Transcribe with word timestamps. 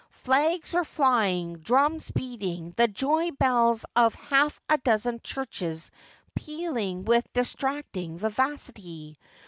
Flags 0.25 0.73
were 0.73 0.83
flying, 0.83 1.59
drums 1.59 2.09
beating, 2.09 2.71
the 2.75 2.87
joy 2.87 3.29
bells 3.29 3.85
of 3.95 4.15
half 4.15 4.59
a 4.67 4.79
dozen 4.79 5.19
churches 5.21 5.91
pealing 6.33 7.05
with 7.05 7.31
distracting 7.33 8.17
vivacity. 8.17 9.15